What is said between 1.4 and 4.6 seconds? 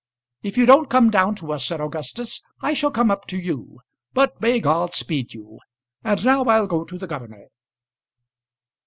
us," said Augustus, "I shall come up to you. But may